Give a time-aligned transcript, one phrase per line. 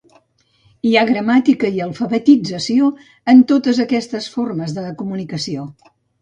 [0.91, 2.87] Hi ha gramàtica i alfabetització
[3.35, 5.69] en totes aquestes formes de comunicació.